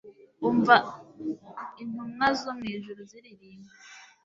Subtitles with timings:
[0.49, 0.75] umva
[1.81, 3.71] intumwazo mwijuru ziririmba